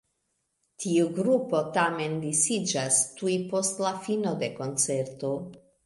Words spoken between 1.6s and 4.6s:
tamen disiĝas tuj post la fino de